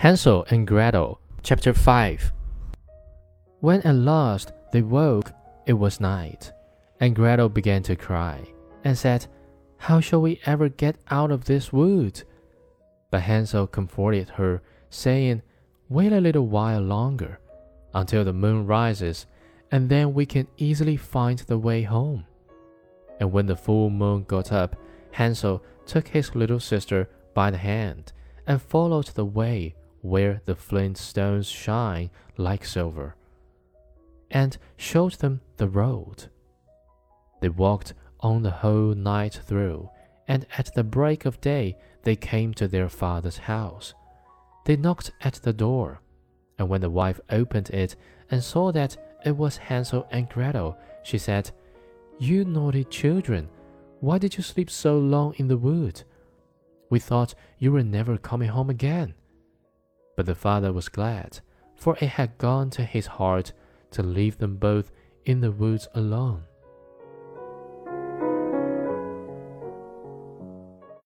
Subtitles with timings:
[0.00, 2.32] Hansel and Gretel, Chapter 5
[3.60, 5.30] When at last they woke,
[5.66, 6.50] it was night,
[7.00, 8.40] and Gretel began to cry,
[8.82, 9.26] and said,
[9.76, 12.22] How shall we ever get out of this wood?
[13.10, 15.42] But Hansel comforted her, saying,
[15.90, 17.38] Wait a little while longer,
[17.92, 19.26] until the moon rises,
[19.70, 22.24] and then we can easily find the way home.
[23.20, 24.76] And when the full moon got up,
[25.10, 28.14] Hansel took his little sister by the hand
[28.46, 33.16] and followed the way where the flint stones shine like silver,
[34.30, 36.26] and showed them the road.
[37.40, 39.90] They walked on the whole night through,
[40.28, 43.94] and at the break of day they came to their father's house.
[44.64, 46.00] They knocked at the door,
[46.58, 47.96] and when the wife opened it
[48.30, 51.50] and saw that it was Hansel and Gretel, she said,
[52.18, 53.48] You naughty children,
[54.00, 56.02] why did you sleep so long in the wood?
[56.88, 59.14] We thought you were never coming home again.
[60.20, 61.40] But the father was glad,
[61.74, 63.54] for it had gone to his heart
[63.92, 64.92] to leave them both
[65.24, 66.42] in the woods alone.